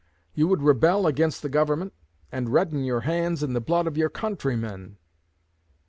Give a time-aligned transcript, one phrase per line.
[0.33, 1.93] You would rebel against the Government,
[2.31, 4.97] and redden your hands in the blood of your countrymen.